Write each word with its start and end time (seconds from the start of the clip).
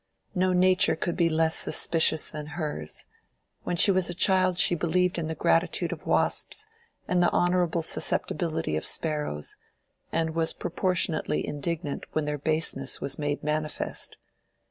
No 0.33 0.51
nature 0.51 0.95
could 0.95 1.15
be 1.15 1.29
less 1.29 1.53
suspicious 1.53 2.27
than 2.27 2.47
hers: 2.57 3.05
when 3.61 3.75
she 3.77 3.91
was 3.91 4.09
a 4.09 4.15
child 4.15 4.57
she 4.57 4.73
believed 4.73 5.19
in 5.19 5.27
the 5.27 5.35
gratitude 5.35 5.91
of 5.93 6.07
wasps 6.07 6.65
and 7.07 7.21
the 7.21 7.29
honorable 7.29 7.83
susceptibility 7.83 8.75
of 8.75 8.83
sparrows, 8.83 9.57
and 10.11 10.33
was 10.33 10.53
proportionately 10.53 11.45
indignant 11.45 12.05
when 12.13 12.25
their 12.25 12.39
baseness 12.39 12.99
was 12.99 13.19
made 13.19 13.43
manifest. 13.43 14.17